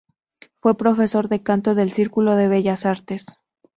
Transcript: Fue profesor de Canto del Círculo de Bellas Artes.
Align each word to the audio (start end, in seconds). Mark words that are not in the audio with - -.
Fue 0.55 0.75
profesor 0.75 1.29
de 1.29 1.43
Canto 1.43 1.75
del 1.75 1.91
Círculo 1.91 2.35
de 2.35 2.47
Bellas 2.47 2.87
Artes. 2.87 3.23